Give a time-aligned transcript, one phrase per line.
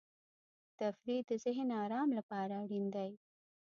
[0.79, 3.11] تفریح د ذهن د آرام لپاره اړین دی.